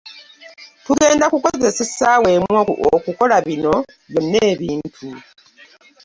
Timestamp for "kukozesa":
1.33-1.81